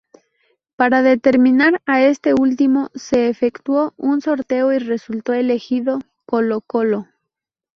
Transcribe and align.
Para 0.77 1.03
determinar 1.03 1.79
a 1.85 2.01
este 2.01 2.33
último, 2.33 2.89
se 2.95 3.29
efectuó 3.29 3.93
un 3.97 4.19
sorteo 4.21 4.73
y 4.73 4.79
resultó 4.79 5.33
elegido 5.33 5.99
Colo-Colo. 6.25 7.07